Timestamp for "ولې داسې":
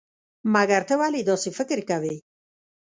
1.01-1.49